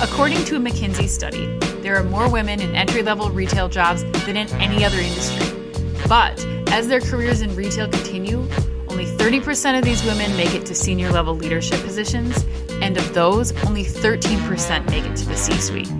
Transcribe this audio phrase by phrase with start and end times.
[0.00, 1.46] According to a McKinsey study,
[1.82, 5.72] there are more women in entry level retail jobs than in any other industry.
[6.08, 8.48] But as their careers in retail continue,
[8.88, 12.46] only 30% of these women make it to senior level leadership positions,
[12.80, 15.90] and of those, only 13% make it to the C suite.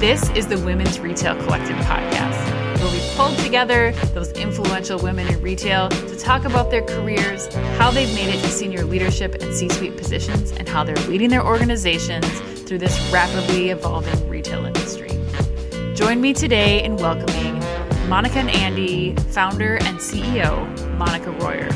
[0.00, 5.42] This is the Women's Retail Collective podcast, where we pulled together those influential women in
[5.42, 9.68] retail to talk about their careers, how they've made it to senior leadership and C
[9.68, 12.24] suite positions, and how they're leading their organizations
[12.70, 15.10] through this rapidly evolving retail industry.
[15.92, 17.58] Join me today in welcoming
[18.08, 21.68] Monica and Andy, founder and CEO, Monica Royer.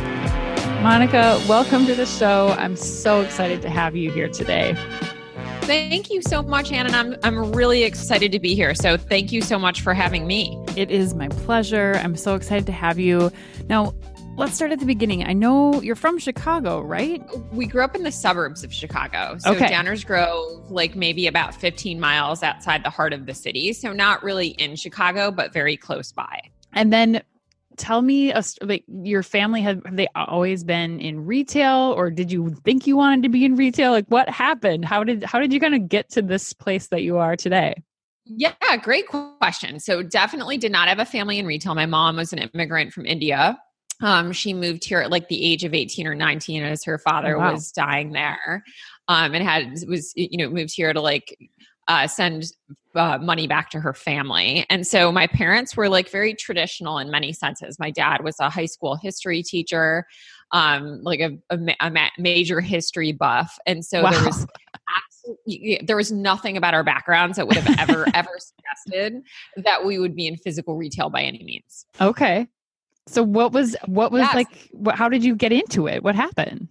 [0.84, 2.54] Monica, welcome to the show.
[2.58, 4.76] I'm so excited to have you here today.
[5.62, 6.96] Thank you so much, Anna.
[6.96, 8.72] I'm, I'm really excited to be here.
[8.76, 10.56] So, thank you so much for having me.
[10.76, 11.98] It is my pleasure.
[12.04, 13.32] I'm so excited to have you.
[13.68, 13.94] Now,
[14.36, 15.24] let's start at the beginning.
[15.24, 17.22] I know you're from Chicago, right?
[17.52, 19.36] We grew up in the suburbs of Chicago.
[19.38, 19.66] So Okay.
[19.66, 23.72] Downers Grove, like maybe about 15 miles outside the heart of the city.
[23.72, 26.40] So not really in Chicago, but very close by.
[26.72, 27.22] And then
[27.76, 32.32] tell me, a, like, your family had have they always been in retail, or did
[32.32, 33.92] you think you wanted to be in retail?
[33.92, 34.84] Like, what happened?
[34.84, 37.82] How did how did you kind of get to this place that you are today?
[38.26, 39.78] Yeah, great question.
[39.80, 41.74] So definitely did not have a family in retail.
[41.74, 43.58] My mom was an immigrant from India.
[44.04, 47.36] Um, she moved here at like the age of 18 or 19 as her father
[47.36, 47.52] Oh, wow.
[47.52, 48.62] was dying there.
[49.08, 51.36] Um, and had was you know moved here to like
[51.88, 52.44] uh, send
[52.94, 54.64] uh, money back to her family.
[54.70, 57.78] And so my parents were like very traditional in many senses.
[57.78, 60.06] My dad was a high school history teacher,
[60.52, 63.58] um, like a, a, ma- a ma- major history buff.
[63.66, 64.10] And so Wow.
[64.12, 64.46] there was
[65.86, 69.22] there was nothing about our backgrounds that would have ever, ever suggested
[69.56, 71.86] that we would be in physical retail by any means.
[72.00, 72.46] Okay.
[73.06, 74.34] So what was what was Yes.
[74.34, 74.68] like?
[74.72, 76.02] What, how did you get into it?
[76.02, 76.68] What happened?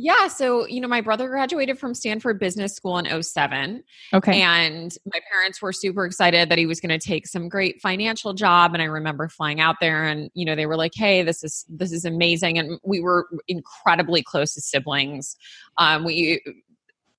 [0.00, 0.28] Yeah.
[0.28, 3.82] So, you know, my brother graduated from Stanford Business School in 07.
[4.14, 4.40] Okay.
[4.42, 8.32] And my parents were super excited that he was going to take some great financial
[8.32, 8.74] job.
[8.74, 11.66] And I remember flying out there and, you know, they were like, Hey, this is,
[11.68, 12.58] this is amazing.
[12.58, 15.36] And we were incredibly close as siblings.
[15.78, 16.40] Um, we,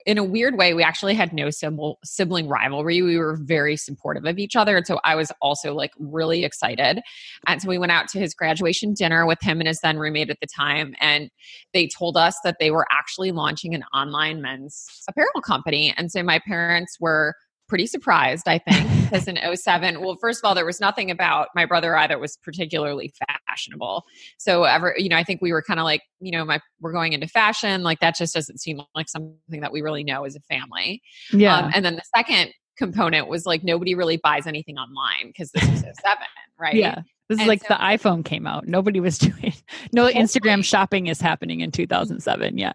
[0.09, 3.03] in a weird way, we actually had no sibling, rivalry.
[3.03, 4.75] We were very supportive of each other.
[4.75, 7.00] And so I was also like really excited.
[7.46, 10.31] And so we went out to his graduation dinner with him and his then roommate
[10.31, 10.96] at the time.
[11.00, 11.30] And
[11.75, 15.94] they told us that they were actually launching an online men's apparel company.
[15.96, 17.36] And so my parents were
[17.68, 21.50] pretty surprised, I think, because in 07, well, first of all, there was nothing about
[21.53, 23.14] my brother either was particularly
[23.50, 24.04] fashionable.
[24.38, 26.94] So ever, you know, I think we were kind of like, you know, my we're
[26.94, 30.36] going into fashion, like that just doesn't seem like something that we really know as
[30.36, 31.02] a family.
[31.32, 31.58] yeah.
[31.58, 35.68] Um, and then the second component was like nobody really buys anything online because this
[35.70, 36.18] was 07,
[36.60, 36.76] right?
[36.76, 37.02] Yeah.
[37.28, 38.68] This is And like so- the iPhone came out.
[38.68, 39.54] Nobody was doing
[39.92, 40.08] no.
[40.08, 42.58] Instagram shopping is happening in 2007.
[42.58, 42.74] Yeah.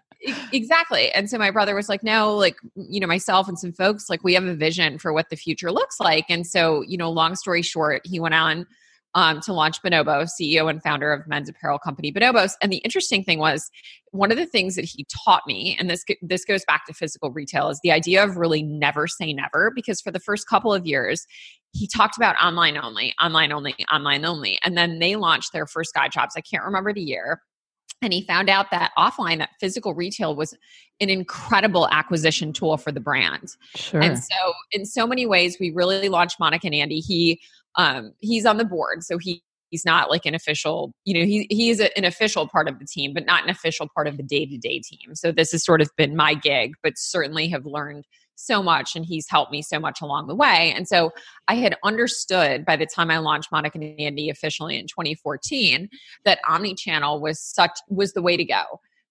[0.51, 4.09] Exactly and so my brother was like no like you know myself and some folks
[4.09, 7.11] like we have a vision for what the future looks like and so you know
[7.11, 8.65] long story short he went on
[9.15, 12.53] um, to launch Bonobo, CEO and founder of men's apparel company Bonobos.
[12.61, 13.71] And the interesting thing was,
[14.11, 17.31] one of the things that he taught me, and this this goes back to physical
[17.31, 19.71] retail, is the idea of really never say never.
[19.73, 21.25] Because for the first couple of years,
[21.71, 25.93] he talked about online only, online only, online only, and then they launched their first
[25.93, 26.35] guide shops.
[26.37, 27.41] I can't remember the year,
[28.01, 30.53] and he found out that offline, that physical retail was
[30.99, 33.49] an incredible acquisition tool for the brand.
[33.75, 34.01] Sure.
[34.01, 36.99] And so, in so many ways, we really launched Monica and Andy.
[36.99, 37.41] He,
[37.77, 40.93] um, he's on the board, so he he's not like an official.
[41.03, 43.49] You know, he he is a, an official part of the team, but not an
[43.49, 45.15] official part of the day to day team.
[45.15, 48.05] So this has sort of been my gig, but certainly have learned
[48.35, 50.73] so much, and he's helped me so much along the way.
[50.75, 51.11] And so
[51.47, 55.89] I had understood by the time I launched Monica and Andy officially in 2014
[56.25, 58.63] that omni-channel was such was the way to go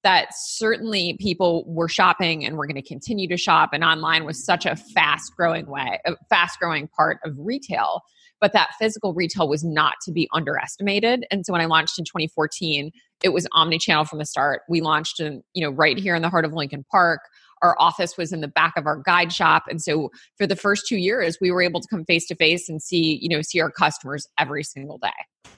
[0.03, 4.45] that certainly people were shopping and were going to continue to shop and online was
[4.45, 8.03] such a fast growing way a fast growing part of retail
[8.41, 11.27] but that physical retail was not to be underestimated.
[11.31, 12.91] And so when i launched in 2014
[13.23, 14.63] it was omni-channel from the start.
[14.69, 17.21] We launched in you know right here in the heart of lincoln park.
[17.63, 19.65] Our office was in the back of our guide shop.
[19.69, 22.69] And so for the first two years we were able to come face to face
[22.69, 25.51] and see you know see our customers every single day.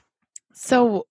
[0.53, 1.05] So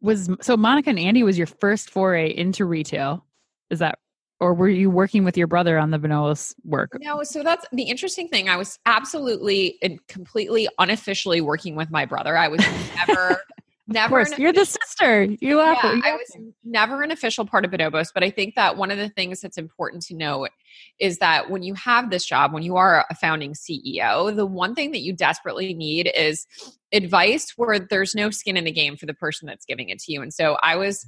[0.00, 3.24] was so Monica and Andy was your first foray into retail.
[3.70, 3.98] Is that
[4.40, 6.96] or were you working with your brother on the Bonobos work?
[7.00, 8.48] No, so that's the interesting thing.
[8.48, 12.36] I was absolutely and completely unofficially working with my brother.
[12.36, 12.60] I was
[12.96, 13.40] never,
[13.88, 14.08] Of never.
[14.10, 15.24] course, you're the sister.
[15.40, 18.76] You have yeah, I was never an official part of Bonobos, but I think that
[18.76, 20.50] one of the things that's important to note
[20.98, 24.74] is that when you have this job, when you are a founding CEO, the one
[24.74, 26.46] thing that you desperately need is
[26.92, 30.12] advice where there's no skin in the game for the person that's giving it to
[30.12, 30.20] you.
[30.20, 31.06] And so I was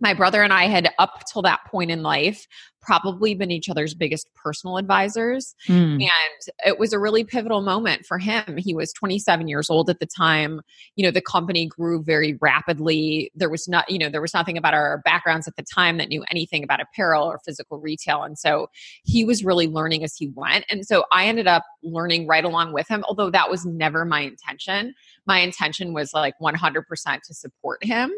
[0.00, 2.46] my brother and I had up till that point in life
[2.86, 5.54] probably been each other's biggest personal advisors.
[5.66, 6.02] Mm.
[6.02, 8.56] And it was a really pivotal moment for him.
[8.56, 10.60] He was 27 years old at the time.
[10.94, 13.32] You know, the company grew very rapidly.
[13.34, 16.08] There was not, you know, there was nothing about our backgrounds at the time that
[16.08, 18.22] knew anything about apparel or physical retail.
[18.22, 18.68] And so
[19.02, 20.64] he was really learning as he went.
[20.70, 24.20] And so I ended up learning right along with him, although that was never my
[24.20, 24.94] intention.
[25.26, 26.84] My intention was like 100%
[27.22, 28.12] to support him.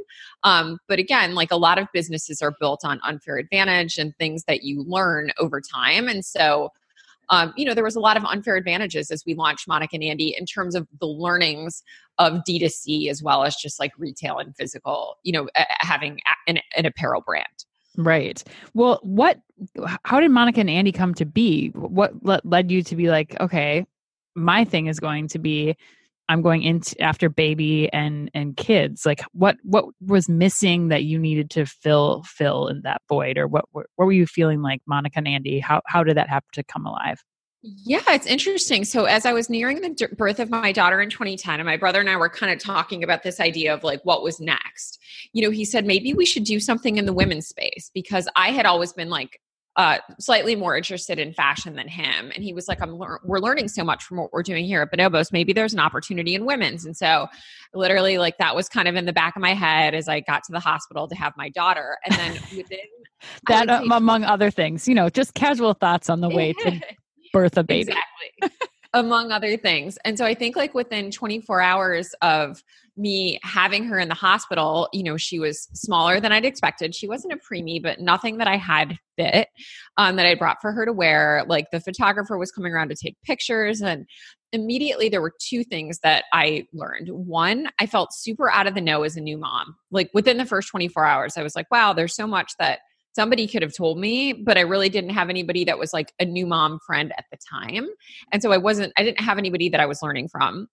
[0.45, 4.45] Um, but again, like a lot of businesses are built on unfair advantage and things
[4.45, 6.09] that you learn over time.
[6.09, 6.71] And so,
[7.31, 10.05] um, you know, there was a lot of unfair advantages as we launched Monica and
[10.05, 11.83] Andy in terms of the learnings
[12.19, 15.49] of D2C as well as just like retail and physical, you know,
[15.81, 17.47] having an, an apparel brand.
[17.99, 18.43] Right.
[18.75, 19.41] Well, what,
[20.05, 21.71] how did Monica and Andy come to be?
[21.71, 23.85] What led you to be like, okay,
[24.37, 25.77] my thing is going to be
[26.29, 29.07] I'm going into after baby and and kids.
[29.07, 33.47] Like what what was missing that you needed to fill fill in that void, or
[33.47, 35.61] what what, were you feeling like, Monica and Andy?
[35.61, 37.23] How how did that happen to come alive?
[37.63, 38.85] Yeah, it's interesting.
[38.85, 41.99] So, as I was nearing the birth of my daughter in 2010, and my brother
[41.99, 45.01] and I were kind of talking about this idea of like what was next,
[45.33, 48.51] you know, he said maybe we should do something in the women's space because I
[48.51, 49.41] had always been like
[49.79, 52.33] uh, slightly more interested in fashion than him.
[52.35, 54.83] And he was like, I'm lear- we're learning so much from what we're doing here
[54.83, 55.33] at Bonobos.
[55.33, 56.85] Maybe there's an opportunity in women's.
[56.85, 57.29] And so
[57.73, 60.43] literally like that was kind of in the back of my head as I got
[60.45, 61.97] to the hospital to have my daughter.
[62.05, 62.79] And then within
[63.47, 66.81] that um, among other things, you know, just casual thoughts on the way to
[67.33, 67.93] birth a baby.
[67.93, 68.69] Exactly.
[68.95, 69.97] among other things.
[70.05, 72.65] And so I think like within 24 hours of
[72.99, 76.95] me having her in the hospital, you know, she was smaller than I'd expected.
[76.95, 79.49] She wasn't a preemie, but nothing that I had fit
[79.97, 81.45] um, that I brought for her to wear.
[81.47, 84.07] Like the photographer was coming around to take pictures, and
[84.53, 87.09] immediately there were two things that I learned.
[87.11, 89.77] One, I felt super out of the know as a new mom.
[89.91, 92.81] Like within the first 24 hours, I was like, wow, there's so much that
[93.15, 96.25] somebody could have told me, but I really didn't have anybody that was like a
[96.25, 97.87] new mom friend at the time.
[98.33, 100.69] And so I wasn't, I didn't have anybody that I was learning from.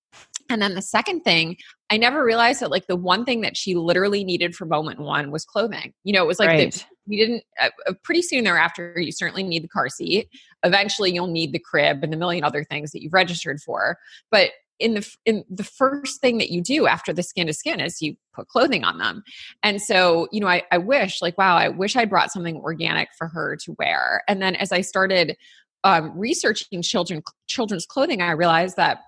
[0.50, 1.58] And then the second thing,
[1.90, 5.32] I never realized that like the one thing that she literally needed for moment one
[5.32, 5.94] was clothing.
[6.04, 6.72] You know, it was like right.
[6.72, 10.30] the, we didn't uh, uh, pretty soon thereafter you certainly need the car seat.
[10.64, 13.98] Eventually you'll need the crib and the million other things that you've registered for.
[14.30, 17.80] But in the in the first thing that you do after the skin to skin
[17.80, 19.24] is you put clothing on them
[19.63, 23.10] and so you know I, I wish like wow i wish i brought something organic
[23.18, 25.38] for her to wear and then as i started
[25.83, 29.00] um, researching children children's clothing i realized that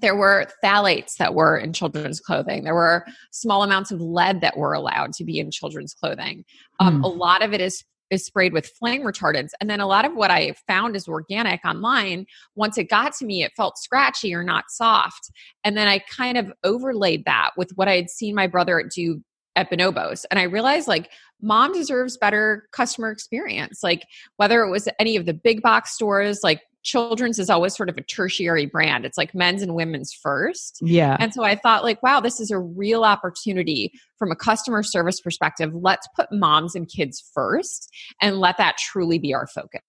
[0.00, 2.64] there were phthalates that were in children's clothing.
[2.64, 6.44] There were small amounts of lead that were allowed to be in children's clothing.
[6.80, 7.04] Um, mm.
[7.04, 9.50] A lot of it is is sprayed with flame retardants.
[9.60, 12.26] And then a lot of what I found is organic online.
[12.54, 15.30] Once it got to me, it felt scratchy or not soft.
[15.64, 19.22] And then I kind of overlaid that with what I had seen my brother do
[19.56, 20.24] at Bonobos.
[20.30, 21.10] And I realized like
[21.40, 23.82] mom deserves better customer experience.
[23.82, 24.06] Like
[24.36, 27.96] whether it was any of the big box stores, like children's is always sort of
[27.96, 29.04] a tertiary brand.
[29.04, 30.78] It's like men's and women's first.
[30.82, 31.16] Yeah.
[31.20, 35.20] And so I thought like, wow, this is a real opportunity from a customer service
[35.20, 35.74] perspective.
[35.74, 37.90] Let's put moms and kids first
[38.20, 39.80] and let that truly be our focus.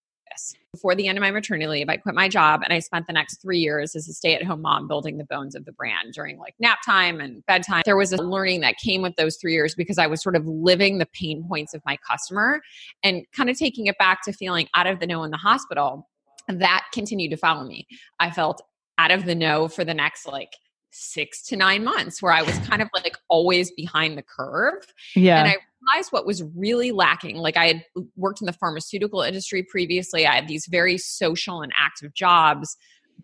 [0.72, 3.12] Before the end of my maternity leave, I quit my job and I spent the
[3.12, 6.12] next three years as a stay at home mom building the bones of the brand
[6.12, 7.82] during like nap time and bedtime.
[7.84, 10.44] There was a learning that came with those three years because I was sort of
[10.44, 12.60] living the pain points of my customer
[13.04, 16.08] and kind of taking it back to feeling out of the know in the hospital
[16.48, 17.86] that continued to follow me.
[18.20, 18.62] I felt
[18.98, 20.52] out of the know for the next like
[20.90, 24.86] six to nine months where I was kind of like always behind the curve.
[25.16, 25.40] Yeah.
[25.40, 27.36] And I realized what was really lacking.
[27.36, 27.84] Like I had
[28.16, 32.76] worked in the pharmaceutical industry previously, I had these very social and active jobs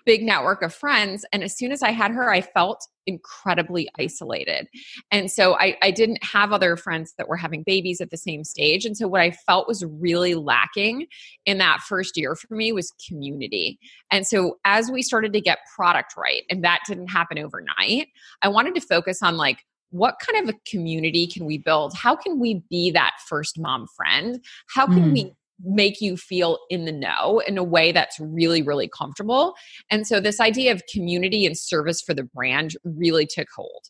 [0.05, 1.25] big network of friends.
[1.33, 4.69] And as soon as I had her, I felt incredibly isolated.
[5.11, 8.45] And so I, I, didn't have other friends that were having babies at the same
[8.45, 8.85] stage.
[8.85, 11.07] And so what I felt was really lacking
[11.45, 13.79] in that first year for me was community.
[14.11, 18.09] And so as we started to get product right, and that didn't happen overnight,
[18.43, 21.95] I wanted to focus on like, what kind of a community can we build?
[21.95, 24.43] How can we be that first mom friend?
[24.69, 25.13] How can mm.
[25.13, 25.33] we
[25.64, 29.55] make you feel in the know in a way that's really, really comfortable.
[29.90, 33.87] And so, this idea of community and service for the brand really took hold.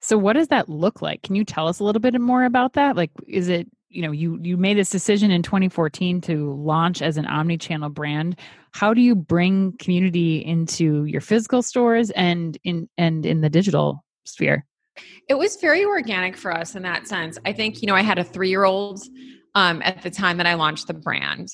[0.00, 1.22] So, what does that look like?
[1.22, 2.96] Can you tell us a little bit more about that?
[2.96, 7.16] Like, is it you know you you made this decision in 2014 to launch as
[7.16, 8.38] an omni-channel brand
[8.72, 14.04] how do you bring community into your physical stores and in and in the digital
[14.24, 14.66] sphere
[15.28, 18.18] it was very organic for us in that sense i think you know i had
[18.18, 19.00] a three year old
[19.54, 21.48] um, at the time that I launched the brand.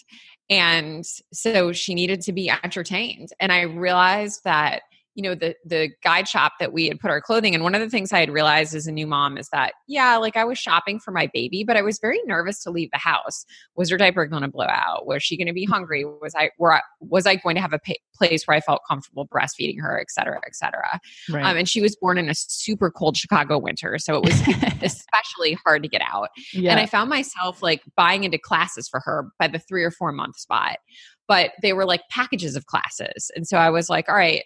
[0.50, 3.30] And so she needed to be entertained.
[3.40, 4.82] And I realized that
[5.14, 7.80] you know the the guide shop that we had put our clothing in one of
[7.80, 10.58] the things i had realized as a new mom is that yeah like i was
[10.58, 13.44] shopping for my baby but i was very nervous to leave the house.
[13.76, 15.06] Was her diaper going to blow out?
[15.06, 16.04] Was she going to be hungry?
[16.04, 18.82] Was i were I, was i going to have a pa- place where i felt
[18.88, 21.00] comfortable breastfeeding her et cetera et cetera.
[21.30, 21.44] Right.
[21.44, 24.40] um, and she was born in a super cold chicago winter so it was
[24.82, 26.28] especially hard to get out.
[26.52, 26.72] Yeah.
[26.72, 30.12] and i found myself like buying into classes for her by the three or four
[30.12, 30.78] month spot
[31.26, 33.30] but they were like packages of classes.
[33.34, 34.44] And so i was like all right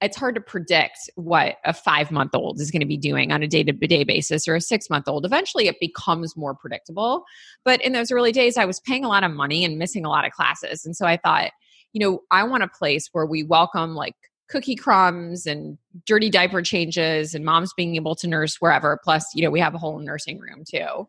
[0.00, 3.42] it's hard to predict what a five month old is going to be doing on
[3.42, 5.24] a day to day basis or a six month old.
[5.24, 7.24] Eventually, it becomes more predictable.
[7.64, 10.08] But in those early days, I was paying a lot of money and missing a
[10.08, 10.84] lot of classes.
[10.86, 11.50] And so I thought,
[11.92, 14.14] you know, I want a place where we welcome like
[14.48, 18.98] cookie crumbs and dirty diaper changes and moms being able to nurse wherever.
[19.02, 21.08] Plus, you know, we have a whole nursing room too.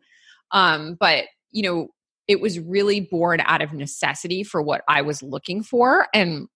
[0.51, 1.89] Um, but, you know,
[2.27, 6.07] it was really born out of necessity for what I was looking for.
[6.13, 6.47] And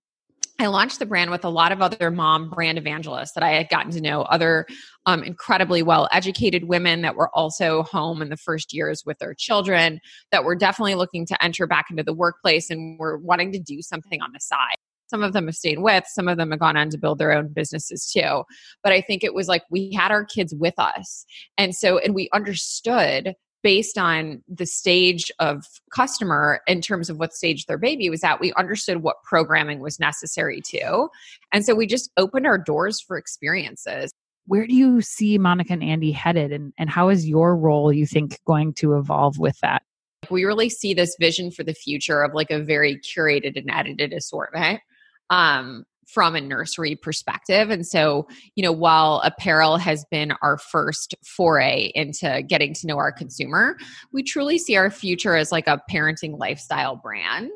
[0.60, 3.70] I launched the brand with a lot of other mom brand evangelists that I had
[3.70, 4.68] gotten to know, other
[5.06, 9.34] um, incredibly well educated women that were also home in the first years with their
[9.34, 10.00] children,
[10.32, 13.82] that were definitely looking to enter back into the workplace and were wanting to do
[13.82, 14.76] something on the side.
[15.08, 17.34] Some of them have stayed with, some of them have gone on to build their
[17.34, 18.44] own businesses too.
[18.84, 21.26] But I think it was like we had our kids with us.
[21.58, 27.34] And so, and we understood based on the stage of customer in terms of what
[27.34, 31.10] stage their baby was at, we understood what programming was necessary too.
[31.51, 34.12] And so we just opened our doors for experiences.
[34.46, 38.05] Where do you see Monica and Andy headed and, and how is your role, you
[38.05, 39.84] think, going to evolve with that?
[40.29, 44.12] We really see this vision for the future of like a very curated and edited
[44.12, 44.82] assortment.
[45.29, 47.70] Um, from a nursery perspective.
[47.70, 52.98] And so, you know, while apparel has been our first foray into getting to know
[52.98, 53.78] our consumer,
[54.12, 57.52] we truly see our future as like a parenting lifestyle brand.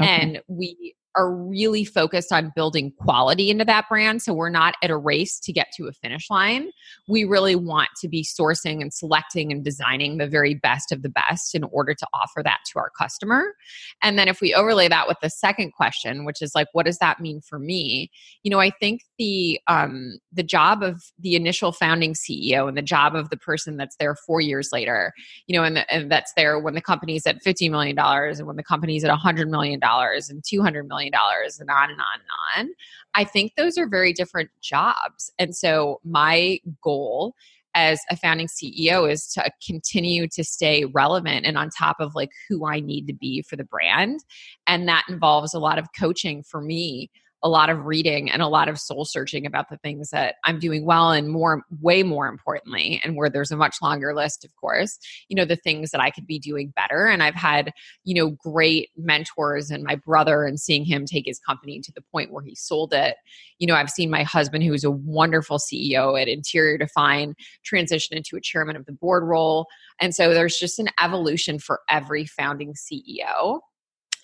[0.00, 0.08] Okay.
[0.08, 4.22] And we are really focused on building quality into that brand.
[4.22, 6.70] So we're not at a race to get to a finish line.
[7.08, 11.08] We really want to be sourcing and selecting and designing the very best of the
[11.08, 13.54] best in order to offer that to our customer.
[14.00, 16.98] And then if we overlay that with the second question, which is like, what does
[16.98, 18.12] that mean for me?
[18.44, 22.82] You know, I think the um, the job of the initial founding CEO and the
[22.82, 25.12] job of the person that's there four years later,
[25.48, 28.56] you know, and, the, and that's there when the company's at $50 million and when
[28.56, 32.74] the company's at $100 million and $200 million million and on and on and on.
[33.14, 35.32] I think those are very different jobs.
[35.38, 37.34] And so my goal
[37.74, 42.30] as a founding CEO is to continue to stay relevant and on top of like
[42.48, 44.20] who I need to be for the brand.
[44.66, 47.10] And that involves a lot of coaching for me
[47.42, 50.58] a lot of reading and a lot of soul searching about the things that I'm
[50.58, 54.54] doing well and more way more importantly and where there's a much longer list of
[54.56, 57.06] course you know the things that I could be doing better.
[57.06, 57.72] And I've had
[58.04, 62.02] you know great mentors and my brother and seeing him take his company to the
[62.12, 63.16] point where he sold it.
[63.58, 68.36] You know I've seen my husband who's a wonderful CEO at Interior Define transition into
[68.36, 69.66] a chairman of the board role.
[70.00, 73.60] And so there's just an evolution for every founding CEO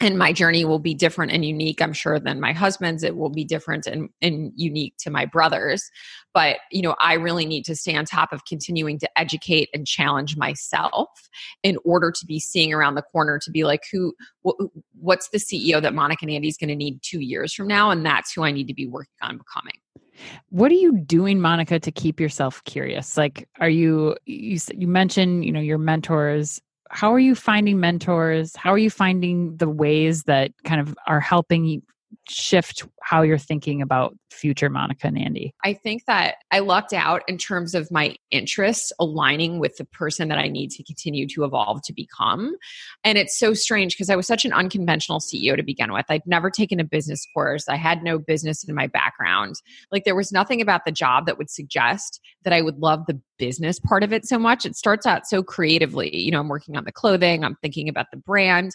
[0.00, 3.02] and my journey will be different and unique i'm sure than my husband's.
[3.02, 5.90] It will be different and, and unique to my brothers.
[6.32, 9.86] But you know i really need to stay on top of continuing to educate and
[9.86, 11.08] challenge myself
[11.62, 14.14] in order to be seeing around the corner to be like who
[14.98, 17.90] what's the ceo that monica and andy's going to need two years from now?
[17.90, 19.74] And that's who i need to be working on becoming.
[20.50, 23.16] What are you doing monica to keep yourself curious?
[23.16, 26.60] Like are you you, you mentioned you know your mentors
[26.94, 28.54] how are you finding mentors?
[28.54, 31.82] How are you finding the ways that kind of are helping you
[32.28, 35.54] shift how you're thinking about future Monica and Andy?
[35.64, 40.28] I think that I lucked out in terms of my interests aligning with the person
[40.28, 42.56] that I need to continue to evolve to become.
[43.04, 46.06] And it's so strange because I was such an unconventional CEO to begin with.
[46.08, 49.56] I'd never taken a business course, I had no business in my background.
[49.92, 53.20] Like there was nothing about the job that would suggest that I would love the
[53.38, 54.64] business part of it so much.
[54.64, 56.16] It starts out so creatively.
[56.16, 58.72] You know, I'm working on the clothing, I'm thinking about the brand.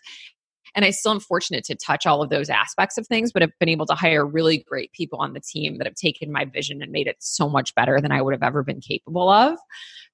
[0.75, 3.51] And I still am fortunate to touch all of those aspects of things, but have
[3.59, 6.81] been able to hire really great people on the team that have taken my vision
[6.81, 9.57] and made it so much better than I would have ever been capable of.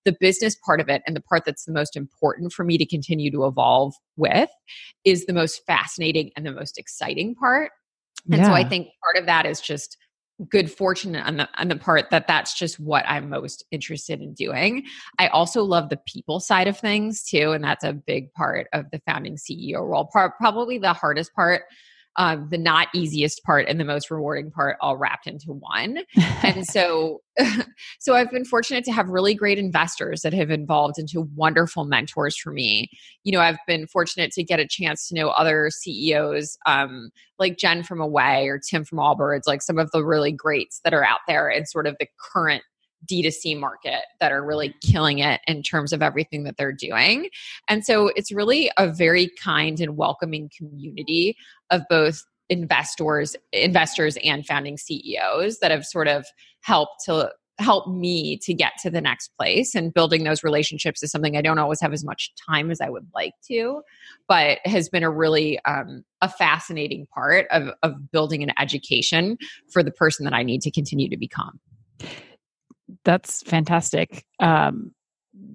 [0.06, 2.86] The business part of it and the part that's the most important for me to
[2.86, 4.50] continue to evolve with
[5.04, 7.72] is the most fascinating and the most exciting part.
[8.32, 8.48] And yeah.
[8.48, 9.98] so I think part of that is just
[10.50, 14.34] good fortune on the on the part that that's just what I'm most interested in
[14.34, 14.86] doing.
[15.18, 18.86] I also love the people side of things too, and that's a big part of
[18.92, 20.06] the founding CEO role.
[20.06, 21.64] Part, probably the hardest part
[22.18, 26.00] um, the not easiest part and the most rewarding part all wrapped into one.
[26.44, 27.22] and so,
[28.00, 32.38] so I've been fortunate to have really great investors that have evolved into wonderful mentors
[32.38, 32.90] for me.
[33.24, 37.58] You know, I've been fortunate to get a chance to know other CEOs um, like
[37.58, 41.06] Jen from Away or Tim from Allbirds, like some of the really greats that are
[41.06, 42.64] out there in sort of the current
[43.10, 47.30] D2C market that are really killing it in terms of everything that they're doing.
[47.68, 51.36] And so it's really a very kind and welcoming community
[51.70, 56.26] of both investors investors and founding CEOs that have sort of
[56.62, 59.76] helped to help me to get to the next place.
[59.76, 62.90] And building those relationships is something i don't always have as much time as i
[62.90, 63.82] would like to
[64.28, 69.38] but has been a really um, a fascinating part of, of building an education
[69.72, 71.60] for the person that i need to continue to become
[73.04, 74.26] that's fantastic.
[74.40, 74.92] Um,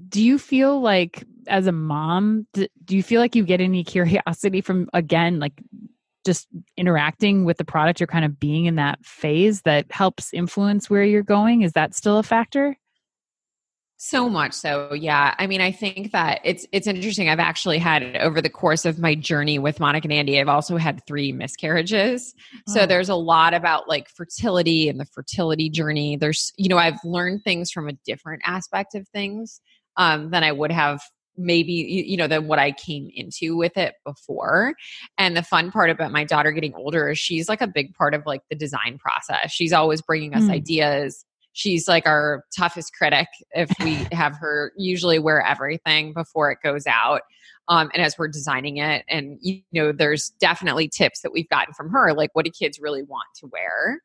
[0.08, 3.82] do you feel like, as a mom, do, do you feel like you get any
[3.84, 5.60] curiosity from again, like
[6.24, 8.00] just interacting with the product?
[8.00, 11.62] You're kind of being in that phase that helps influence where you're going.
[11.62, 12.76] Is that still a factor?
[14.02, 15.34] So much so, yeah.
[15.38, 17.28] I mean, I think that it's it's interesting.
[17.28, 20.78] I've actually had over the course of my journey with Monica and Andy, I've also
[20.78, 22.34] had three miscarriages.
[22.54, 22.72] Oh.
[22.72, 26.16] So there's a lot about like fertility and the fertility journey.
[26.16, 29.60] There's, you know, I've learned things from a different aspect of things
[29.98, 31.02] um, than I would have
[31.36, 34.76] maybe you know than what I came into with it before.
[35.18, 38.14] And the fun part about my daughter getting older is she's like a big part
[38.14, 39.52] of like the design process.
[39.52, 40.52] She's always bringing us mm.
[40.52, 46.58] ideas she's like our toughest critic if we have her usually wear everything before it
[46.62, 47.22] goes out
[47.70, 51.72] um, and as we're designing it and you know there's definitely tips that we've gotten
[51.72, 54.02] from her like what do kids really want to wear?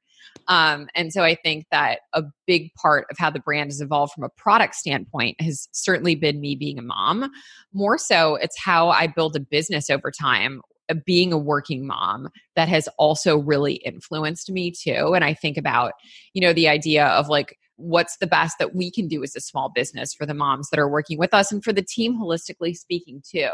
[0.47, 4.13] Um, and so i think that a big part of how the brand has evolved
[4.13, 7.31] from a product standpoint has certainly been me being a mom.
[7.73, 12.29] More so it's how i build a business over time Uh, being a working mom
[12.55, 15.93] that has also really influenced me too and i think about
[16.33, 19.41] you know the idea of like what's the best that we can do as a
[19.41, 22.75] small business for the moms that are working with us and for the team holistically
[22.75, 23.49] speaking too.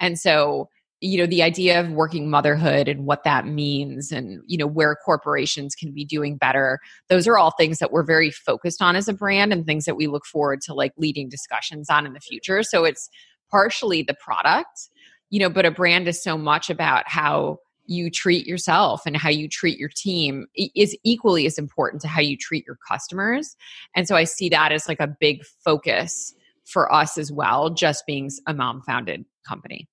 [0.00, 0.68] And so
[1.00, 4.94] you know the idea of working motherhood and what that means and you know where
[5.04, 9.08] corporations can be doing better those are all things that we're very focused on as
[9.08, 12.20] a brand and things that we look forward to like leading discussions on in the
[12.20, 12.62] future.
[12.62, 13.10] So it's
[13.50, 14.88] partially the product
[15.32, 19.30] you know, but a brand is so much about how you treat yourself and how
[19.30, 23.56] you treat your team is equally as important to how you treat your customers.
[23.96, 26.34] And so I see that as like a big focus
[26.66, 29.88] for us as well, just being a mom founded company.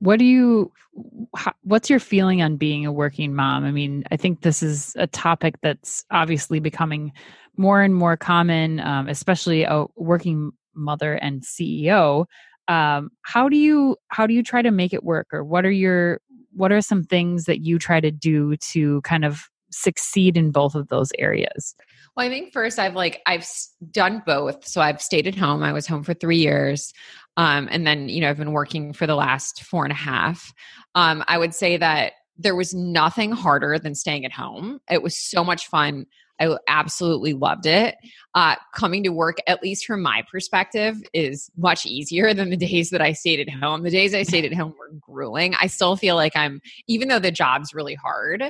[0.00, 0.72] What do you,
[1.62, 3.64] what's your feeling on being a working mom?
[3.64, 7.12] I mean, I think this is a topic that's obviously becoming
[7.56, 12.26] more and more common, um, especially a working mother and CEO
[12.68, 15.70] um, how do you how do you try to make it work or what are
[15.70, 16.20] your
[16.54, 20.74] what are some things that you try to do to kind of succeed in both
[20.74, 21.74] of those areas?
[22.16, 23.46] Well i think first i've like i've
[23.90, 24.66] done both.
[24.66, 25.62] So i've stayed at home.
[25.62, 26.92] I was home for three years.
[27.36, 30.52] Um, and then you know i've been working for the last four and a half.
[30.94, 34.78] Um, i would say that there was nothing harder than staying at home.
[34.88, 36.06] It was so much fun
[36.40, 37.96] I absolutely loved it.
[38.34, 42.90] Uh, coming to work, at least from my perspective, is much easier than the days
[42.90, 43.82] that I stayed at home.
[43.82, 45.54] The days I stayed at home were grueling.
[45.60, 48.42] I still feel like I'm, even though the job's really hard,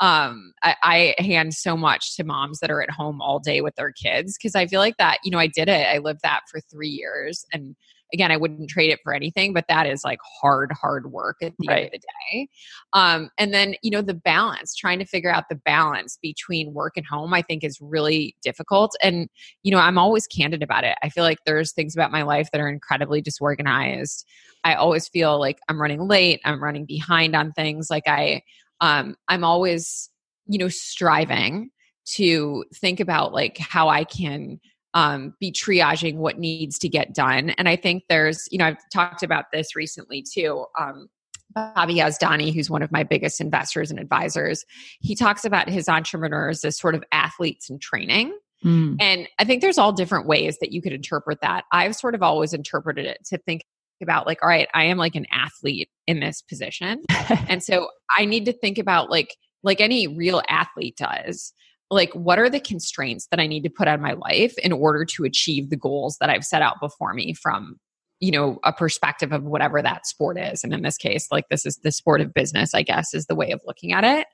[0.00, 3.74] um, I, I hand so much to moms that are at home all day with
[3.76, 5.86] their kids because I feel like that, you know, I did it.
[5.86, 7.76] I lived that for three years and
[8.12, 11.52] again, I wouldn't trade it for anything, but that is like hard, hard work at
[11.58, 11.76] the right.
[11.78, 12.48] end of the day.
[12.92, 16.94] Um, and then, you know, the balance, trying to figure out the balance between work
[16.96, 18.94] and home, I think is really difficult.
[19.02, 19.28] And,
[19.62, 20.96] you know, I'm always candid about it.
[21.02, 24.26] I feel like there's things about my life that are incredibly disorganized.
[24.64, 27.88] I always feel like I'm running late, I'm running behind on things.
[27.90, 28.42] Like I,
[28.80, 30.10] um, I'm always,
[30.46, 31.70] you know, striving
[32.04, 34.60] to think about like how I can
[34.94, 37.50] um, be triaging what needs to get done.
[37.50, 40.66] And I think there's, you know, I've talked about this recently too.
[40.78, 41.08] Um,
[41.54, 44.64] Bobby Yazdani, who's one of my biggest investors and advisors,
[45.00, 48.36] he talks about his entrepreneurs as sort of athletes in training.
[48.64, 48.96] Mm.
[49.00, 51.64] And I think there's all different ways that you could interpret that.
[51.72, 53.62] I've sort of always interpreted it to think
[54.02, 57.02] about like all right i am like an athlete in this position
[57.48, 61.54] and so i need to think about like like any real athlete does
[61.92, 65.04] like what are the constraints that I need to put on my life in order
[65.04, 67.76] to achieve the goals that I've set out before me from
[68.18, 71.66] you know a perspective of whatever that sport is and in this case like this
[71.66, 74.28] is the sport of business i guess is the way of looking at it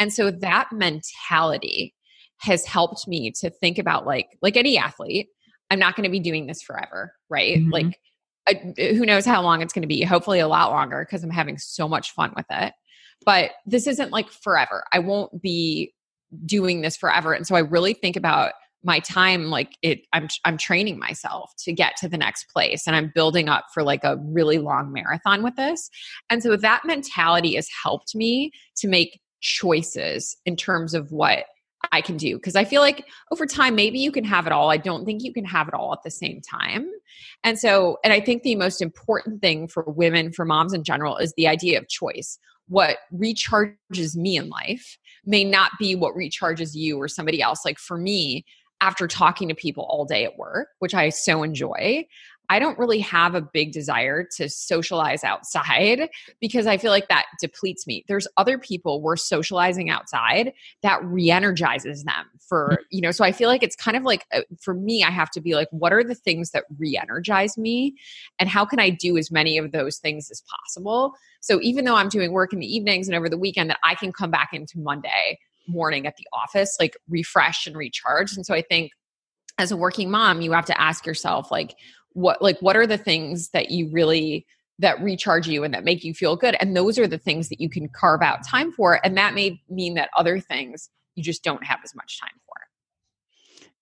[0.00, 1.94] and so that mentality
[2.38, 5.28] has helped me to think about like like any athlete
[5.70, 7.70] i'm not going to be doing this forever right mm-hmm.
[7.70, 8.00] like
[8.48, 11.30] I, who knows how long it's going to be hopefully a lot longer because i'm
[11.30, 12.74] having so much fun with it
[13.24, 14.84] but this isn't like forever.
[14.92, 15.92] I won't be
[16.44, 17.32] doing this forever.
[17.32, 18.52] And so I really think about
[18.84, 22.94] my time like it I'm I'm training myself to get to the next place and
[22.94, 25.90] I'm building up for like a really long marathon with this.
[26.30, 31.46] And so that mentality has helped me to make choices in terms of what
[31.92, 34.70] I can do because I feel like over time maybe you can have it all.
[34.70, 36.88] I don't think you can have it all at the same time.
[37.42, 41.16] And so and I think the most important thing for women for moms in general
[41.16, 42.38] is the idea of choice.
[42.68, 47.64] What recharges me in life may not be what recharges you or somebody else.
[47.64, 48.44] Like for me,
[48.80, 52.06] after talking to people all day at work, which I so enjoy,
[52.50, 56.08] I don't really have a big desire to socialize outside
[56.40, 58.04] because I feel like that depletes me.
[58.08, 62.84] There's other people we're socializing outside that re-energizes them for, mm.
[62.90, 65.30] you know, so I feel like it's kind of like uh, for me I have
[65.32, 67.96] to be like what are the things that re-energize me
[68.38, 71.12] and how can I do as many of those things as possible?
[71.40, 73.94] So even though I'm doing work in the evenings and over the weekend that I
[73.94, 78.34] can come back into Monday morning at the office like refresh and recharge.
[78.34, 78.92] And so I think
[79.58, 81.74] as a working mom, you have to ask yourself like
[82.12, 84.46] what like what are the things that you really
[84.78, 86.56] that recharge you and that make you feel good?
[86.60, 89.60] And those are the things that you can carve out time for and that may
[89.68, 92.54] mean that other things you just don't have as much time for.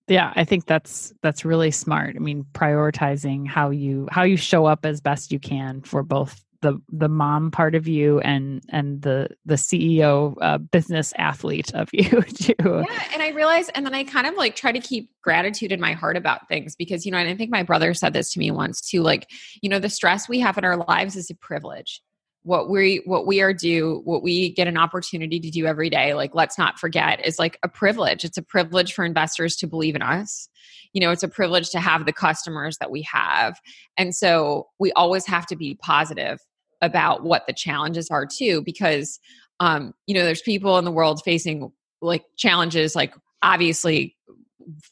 [0.08, 2.16] Yeah i think that's that's really smart.
[2.16, 6.42] I mean prioritizing how you how you show up as best you can for both
[6.62, 11.88] the the mom part of you and and the the CEO uh, business athlete of
[11.92, 12.54] you too.
[12.58, 15.80] Yeah, and I realize, and then I kind of like try to keep gratitude in
[15.80, 18.38] my heart about things because you know, and I think my brother said this to
[18.38, 19.02] me once too.
[19.02, 19.28] Like,
[19.60, 22.00] you know, the stress we have in our lives is a privilege.
[22.42, 26.14] What we what we are do, what we get an opportunity to do every day,
[26.14, 28.24] like let's not forget, is like a privilege.
[28.24, 30.48] It's a privilege for investors to believe in us
[30.96, 33.60] you know it's a privilege to have the customers that we have.
[33.98, 36.40] And so we always have to be positive
[36.80, 39.20] about what the challenges are too because
[39.60, 44.16] um you know there's people in the world facing like challenges like obviously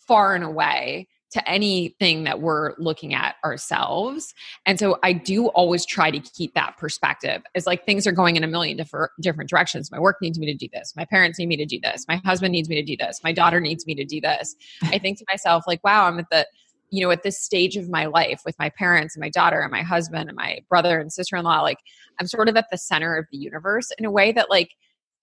[0.06, 4.34] far and away to anything that we're looking at ourselves.
[4.66, 7.42] And so I do always try to keep that perspective.
[7.54, 9.90] It's like things are going in a million different different directions.
[9.90, 10.94] My work needs me to do this.
[10.96, 12.06] My parents need me to do this.
[12.06, 13.20] My husband needs me to do this.
[13.24, 14.54] My daughter needs me to do this.
[14.84, 16.46] I think to myself like, wow, I'm at the
[16.90, 19.72] you know, at this stage of my life with my parents and my daughter and
[19.72, 21.78] my husband and my brother and sister in law, like
[22.20, 24.70] I'm sort of at the center of the universe in a way that, like,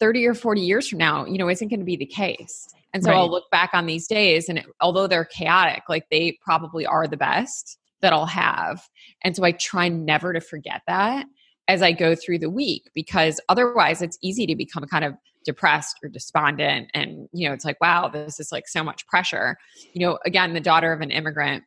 [0.02, 2.68] 30 or 40 years from now, you know, isn't going to be the case.
[2.94, 3.18] And so right.
[3.18, 7.08] I'll look back on these days and it, although they're chaotic, like they probably are
[7.08, 8.90] the best that I'll have.
[9.24, 11.28] And so I try never to forget that
[11.68, 15.14] as I go through the week because otherwise it's easy to become kind of
[15.46, 19.58] depressed or despondent and you know it's like wow this is like so much pressure
[19.92, 21.64] you know again the daughter of an immigrant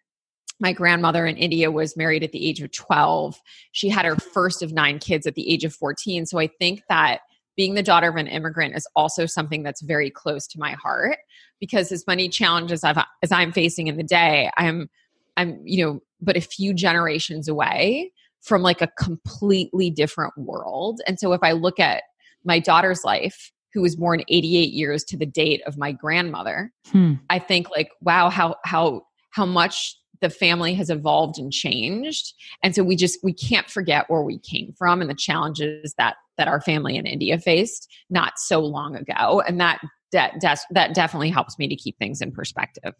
[0.60, 3.40] my grandmother in India was married at the age of 12
[3.72, 6.82] she had her first of 9 kids at the age of 14 so i think
[6.88, 7.22] that
[7.56, 11.18] being the daughter of an immigrant is also something that's very close to my heart
[11.60, 14.88] because as many challenges I've, as i'm facing in the day i'm
[15.36, 18.12] i'm you know but a few generations away
[18.42, 22.02] from like a completely different world and so if i look at
[22.44, 27.14] my daughter's life who was born 88 years to the date of my grandmother hmm.
[27.30, 32.74] i think like wow how how how much the family has evolved and changed and
[32.74, 36.48] so we just we can't forget where we came from and the challenges that that
[36.48, 39.81] our family in india faced not so long ago and that
[40.12, 40.35] that
[40.70, 42.94] that definitely helps me to keep things in perspective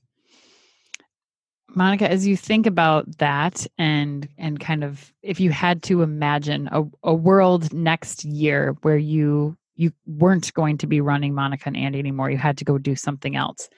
[1.77, 6.69] Monica, as you think about that and and kind of if you had to imagine
[6.71, 11.77] a, a world next year where you you weren't going to be running Monica and
[11.77, 12.31] Andy anymore.
[12.31, 13.69] You had to go do something else.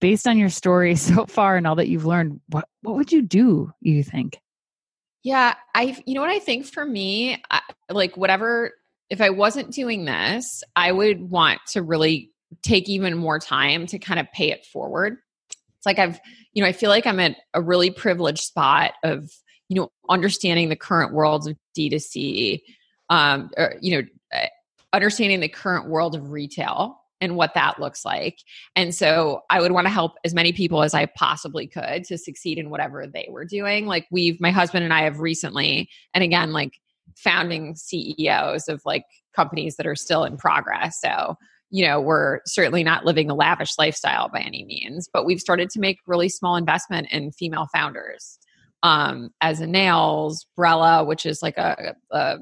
[0.00, 3.22] Based on your story so far and all that you've learned, what what would you
[3.22, 3.72] do?
[3.80, 4.40] You think?
[5.22, 8.72] Yeah, I you know what I think for me, I, like whatever
[9.10, 12.30] if I wasn't doing this, I would want to really
[12.62, 15.18] take even more time to kind of pay it forward.
[15.50, 16.20] It's like I've,
[16.52, 19.30] you know, I feel like I'm at a really privileged spot of,
[19.68, 22.60] you know, understanding the current worlds of D2C,
[23.10, 24.40] um, or, you know,
[24.92, 28.38] understanding the current world of retail and what that looks like.
[28.76, 32.18] And so I would want to help as many people as I possibly could to
[32.18, 33.86] succeed in whatever they were doing.
[33.86, 36.72] Like we've, my husband and I have recently, and again, like
[37.16, 39.04] founding CEOs of like
[39.34, 41.00] companies that are still in progress.
[41.00, 41.36] So,
[41.70, 45.70] you know, we're certainly not living a lavish lifestyle by any means, but we've started
[45.70, 48.38] to make really small investment in female founders.
[48.84, 52.38] Um, as a nails, Brella, which is like a, a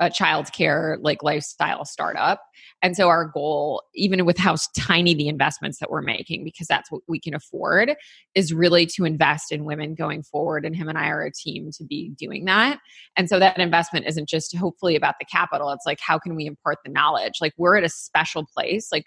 [0.00, 2.42] a childcare like lifestyle startup.
[2.82, 6.90] And so our goal, even with how tiny the investments that we're making, because that's
[6.90, 7.94] what we can afford,
[8.34, 10.64] is really to invest in women going forward.
[10.64, 12.80] And him and I are a team to be doing that.
[13.16, 15.70] And so that investment isn't just hopefully about the capital.
[15.70, 17.34] It's like how can we impart the knowledge?
[17.40, 18.88] Like we're at a special place.
[18.90, 19.04] Like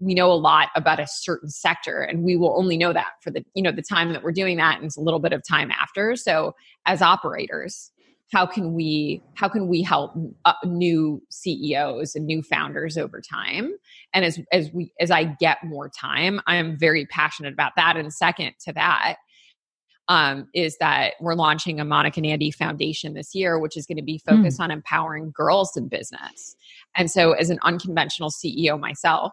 [0.00, 3.30] we know a lot about a certain sector and we will only know that for
[3.30, 5.42] the you know the time that we're doing that and it's a little bit of
[5.48, 6.52] time after so
[6.86, 7.91] as operators
[8.32, 10.12] how can we how can we help
[10.44, 13.74] uh, new CEOs and new founders over time
[14.14, 17.96] and as as we as I get more time I am very passionate about that
[17.96, 19.16] and second to that
[20.08, 23.96] um, is that we're launching a Monica and Andy Foundation this year, which is going
[23.96, 24.64] to be focused mm.
[24.64, 26.56] on empowering girls in business.
[26.96, 29.32] And so, as an unconventional CEO myself,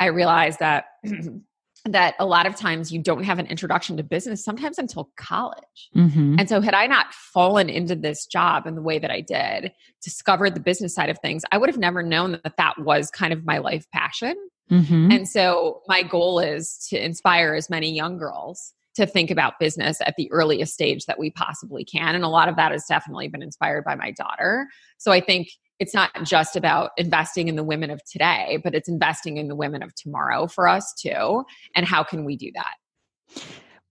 [0.00, 0.86] I realized that
[1.84, 5.90] that a lot of times you don't have an introduction to business sometimes until college.
[5.96, 6.36] Mm-hmm.
[6.38, 9.72] And so had I not fallen into this job in the way that I did,
[10.02, 13.32] discovered the business side of things, I would have never known that that was kind
[13.32, 14.36] of my life passion.
[14.70, 15.10] Mm-hmm.
[15.10, 20.00] And so my goal is to inspire as many young girls to think about business
[20.02, 22.14] at the earliest stage that we possibly can.
[22.14, 24.68] And a lot of that has definitely been inspired by my daughter.
[24.98, 28.88] So I think it's not just about investing in the women of today, but it's
[28.88, 31.44] investing in the women of tomorrow for us too.
[31.74, 33.42] And how can we do that?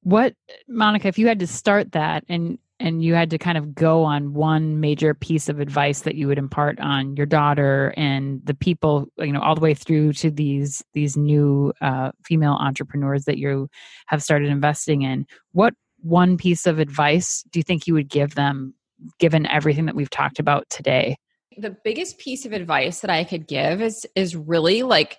[0.04, 0.34] What,
[0.68, 4.04] Monica, if you had to start that and and you had to kind of go
[4.04, 8.56] on one major piece of advice that you would impart on your daughter and the
[8.56, 13.38] people you know all the way through to these these new uh, female entrepreneurs that
[13.38, 13.70] you
[14.08, 18.34] have started investing in what one piece of advice do you think you would give
[18.34, 18.74] them
[19.20, 21.16] given everything that we've talked about today
[21.58, 25.18] the biggest piece of advice that I could give is is really like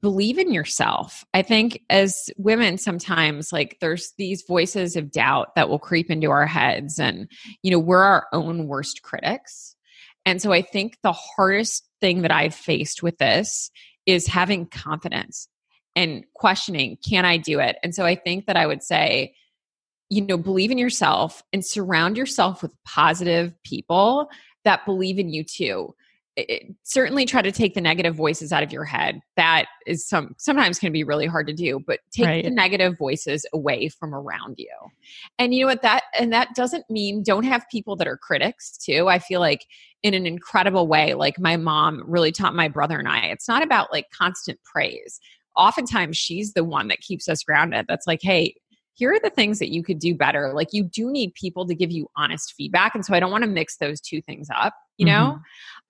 [0.00, 1.24] believe in yourself.
[1.32, 6.30] I think as women sometimes like there's these voices of doubt that will creep into
[6.30, 7.30] our heads and
[7.62, 9.76] you know we're our own worst critics.
[10.24, 13.70] And so I think the hardest thing that I've faced with this
[14.06, 15.48] is having confidence
[15.94, 17.76] and questioning can I do it?
[17.82, 19.34] And so I think that I would say
[20.08, 24.28] you know believe in yourself and surround yourself with positive people
[24.64, 25.94] that believe in you too.
[26.34, 30.34] It, certainly try to take the negative voices out of your head that is some
[30.38, 32.42] sometimes can be really hard to do but take right.
[32.42, 34.74] the negative voices away from around you
[35.38, 38.78] and you know what that and that doesn't mean don't have people that are critics
[38.78, 39.66] too i feel like
[40.02, 43.62] in an incredible way like my mom really taught my brother and i it's not
[43.62, 45.20] about like constant praise
[45.54, 48.54] oftentimes she's the one that keeps us grounded that's like hey
[48.94, 50.52] here are the things that you could do better.
[50.54, 52.94] Like you do need people to give you honest feedback.
[52.94, 55.38] And so I don't want to mix those two things up, you know?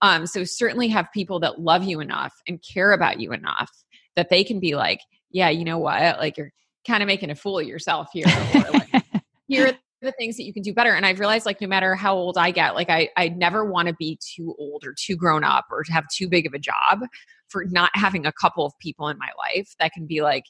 [0.03, 0.21] Mm-hmm.
[0.21, 3.71] Um, so certainly have people that love you enough and care about you enough
[4.15, 4.99] that they can be like,
[5.31, 6.19] yeah, you know what?
[6.19, 6.51] Like you're
[6.87, 8.25] kind of making a fool of yourself here.
[8.27, 9.03] Or like,
[9.47, 10.93] here are the things that you can do better.
[10.93, 13.87] And I've realized like no matter how old I get, like I, I never want
[13.87, 16.59] to be too old or too grown up or to have too big of a
[16.59, 17.01] job
[17.47, 20.43] for not having a couple of people in my life that can be like,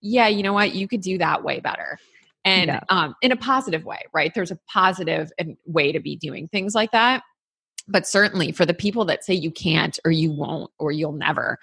[0.00, 1.98] yeah, you know what, you could do that way better.
[2.44, 2.80] And yeah.
[2.88, 4.32] um, in a positive way, right?
[4.34, 5.30] There's a positive
[5.66, 7.22] way to be doing things like that.
[7.88, 11.58] But certainly for the people that say you can't or you won't or you'll never,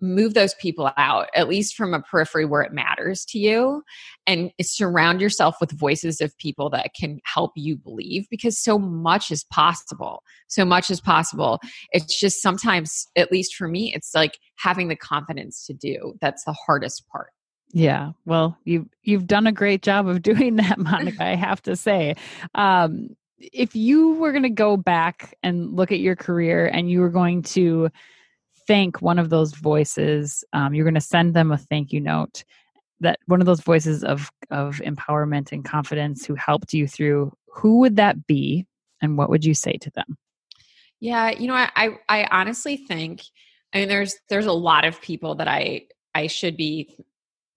[0.00, 3.82] move those people out, at least from a periphery where it matters to you,
[4.26, 9.30] and surround yourself with voices of people that can help you believe because so much
[9.30, 10.22] is possible.
[10.48, 11.60] So much is possible.
[11.92, 16.44] It's just sometimes, at least for me, it's like having the confidence to do that's
[16.44, 17.30] the hardest part.
[17.72, 21.24] Yeah, well, you you've done a great job of doing that, Monica.
[21.24, 22.16] I have to say,
[22.54, 27.00] um, if you were going to go back and look at your career, and you
[27.00, 27.90] were going to
[28.66, 32.44] thank one of those voices, um, you're going to send them a thank you note.
[33.00, 37.32] That one of those voices of of empowerment and confidence who helped you through.
[37.54, 38.66] Who would that be,
[39.00, 40.18] and what would you say to them?
[40.98, 43.22] Yeah, you know, I I, I honestly think.
[43.72, 46.96] I mean, there's there's a lot of people that I I should be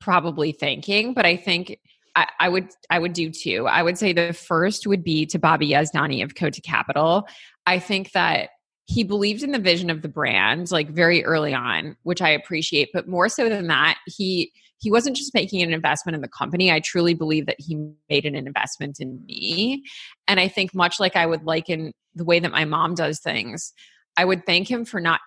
[0.03, 1.79] probably thanking, but I think
[2.15, 3.67] I, I, would I would do two.
[3.67, 7.27] I would say the first would be to Bobby Yazdani of Cota Capital.
[7.65, 8.49] I think that
[8.85, 12.89] he believed in the vision of the brand like very early on, which I appreciate.
[12.93, 16.69] But more so than that, he he wasn't just making an investment in the company.
[16.69, 19.83] I truly believe that he made an investment in me.
[20.27, 23.71] And I think much like I would liken the way that my mom does things,
[24.17, 25.21] I would thank him for not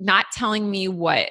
[0.00, 1.30] not telling me what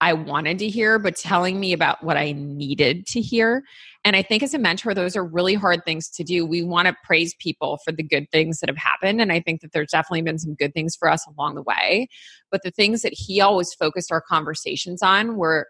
[0.00, 3.64] I wanted to hear, but telling me about what I needed to hear.
[4.04, 6.46] And I think as a mentor, those are really hard things to do.
[6.46, 9.20] We want to praise people for the good things that have happened.
[9.20, 12.08] And I think that there's definitely been some good things for us along the way.
[12.50, 15.66] But the things that he always focused our conversations on were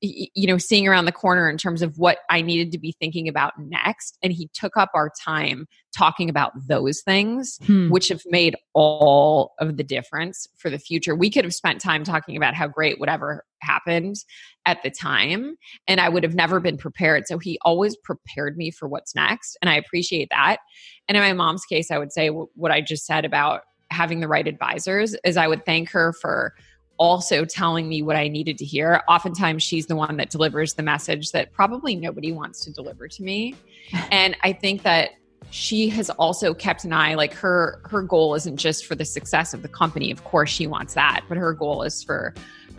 [0.00, 3.28] you know seeing around the corner in terms of what i needed to be thinking
[3.28, 4.18] about next.
[4.22, 5.66] And he took up our time
[5.96, 7.90] talking about those things hmm.
[7.90, 11.14] which have made all of the difference for the future.
[11.14, 14.16] We could have spent time talking about how great whatever happened
[14.64, 17.26] at the time and i would have never been prepared.
[17.26, 20.58] So he always prepared me for what's next and i appreciate that.
[21.08, 24.28] And in my mom's case i would say what i just said about having the
[24.28, 26.54] right advisors is i would thank her for
[27.02, 29.02] also telling me what I needed to hear.
[29.08, 33.22] Oftentimes, she's the one that delivers the message that probably nobody wants to deliver to
[33.24, 33.56] me.
[34.12, 35.10] And I think that
[35.50, 39.52] she has also kept an eye like her her goal isn't just for the success
[39.52, 42.32] of the company of course she wants that but her goal is for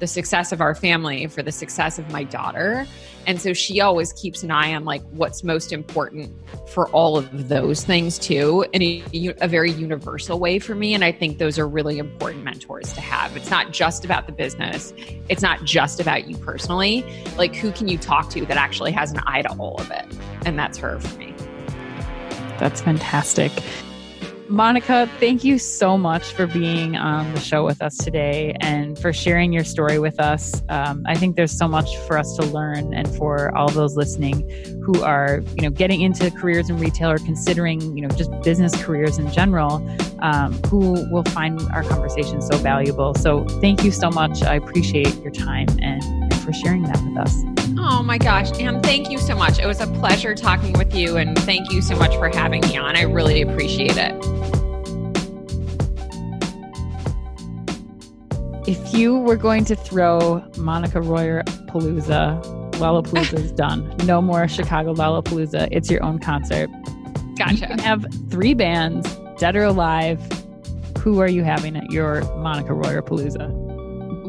[0.03, 2.85] the success of our family, for the success of my daughter.
[3.25, 6.29] And so she always keeps an eye on like what's most important
[6.67, 10.93] for all of those things too, in a, a, very universal way for me.
[10.93, 13.37] And I think those are really important mentors to have.
[13.37, 14.93] It's not just about the business,
[15.29, 17.05] it's not just about you personally.
[17.37, 20.05] Like, who can you talk to that actually has an eye to all of it?
[20.45, 21.33] And that's her for me.
[22.59, 23.53] That's fantastic.
[24.49, 29.13] Monica, thank you so much for being on the show with us today and for
[29.13, 30.61] sharing your story with us.
[30.69, 34.47] Um, I think there's so much for us to learn, and for all those listening
[34.83, 38.75] who are, you know, getting into careers in retail or considering, you know, just business
[38.83, 39.75] careers in general,
[40.19, 43.13] um, who will find our conversation so valuable.
[43.15, 44.43] So, thank you so much.
[44.43, 47.52] I appreciate your time and, and for sharing that with us.
[47.85, 49.59] Oh my gosh, Anne, thank you so much.
[49.59, 52.77] It was a pleasure talking with you, and thank you so much for having me
[52.77, 52.95] on.
[52.95, 54.13] I really appreciate it.
[58.65, 62.41] If you were going to throw Monica Royer Palooza,
[62.75, 63.93] Lollapalooza is done.
[64.05, 65.67] No more Chicago Lollapalooza.
[65.69, 66.69] It's your own concert.
[67.37, 67.55] Gotcha.
[67.55, 70.21] You can have three bands, dead or alive.
[70.99, 73.72] Who are you having at your Monica Royer Palooza?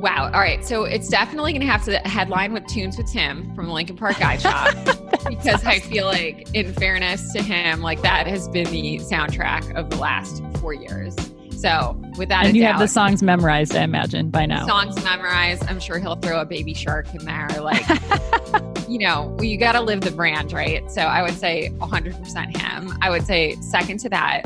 [0.04, 0.24] Wow.
[0.34, 0.62] All right.
[0.62, 3.96] So it's definitely going to have to headline with Tunes with Tim from the Lincoln
[3.96, 4.74] Park Guide Shop
[5.26, 5.66] because awesome.
[5.68, 9.96] I feel like, in fairness to him, like that has been the soundtrack of the
[9.96, 11.16] last four years.
[11.58, 14.66] So with that, and you doubt, have the songs memorized, I imagine by now.
[14.66, 15.64] Songs memorized.
[15.70, 17.48] I'm sure he'll throw a baby shark in there.
[17.58, 17.86] Like,
[18.86, 20.90] you know, you got to live the brand, right?
[20.90, 22.92] So I would say 100% him.
[23.00, 24.42] I would say second to that,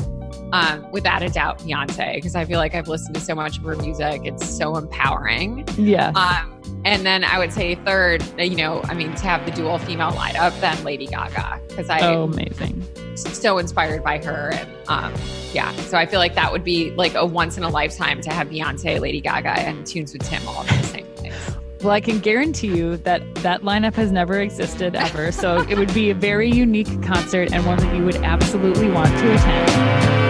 [0.51, 3.63] um, without a doubt, Beyonce, because I feel like I've listened to so much of
[3.63, 4.21] her music.
[4.23, 5.67] It's so empowering.
[5.77, 6.09] Yeah.
[6.09, 9.77] Um, and then I would say third, you know, I mean, to have the dual
[9.79, 12.85] female lineup, then Lady Gaga, because I oh amazing,
[13.15, 15.13] so inspired by her, and um,
[15.51, 18.29] yeah, so I feel like that would be like a once in a lifetime to
[18.29, 21.33] have Beyonce, Lady Gaga, and Tunes with Tim all in the same place.
[21.81, 25.31] Well, I can guarantee you that that lineup has never existed ever.
[25.31, 29.09] So it would be a very unique concert and one that you would absolutely want
[29.17, 30.28] to attend.